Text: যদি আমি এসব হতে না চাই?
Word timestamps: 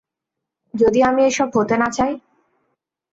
যদি 0.73 0.99
আমি 1.03 1.21
এসব 1.25 1.49
হতে 1.55 1.75
না 1.77 1.87
চাই? 1.91 2.13